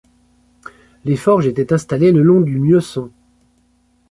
Les 1.05 1.15
forges 1.15 1.45
étaient 1.45 1.73
installées 1.73 2.11
le 2.11 2.23
long 2.23 2.41
du 2.41 2.57
Miosson. 2.59 3.11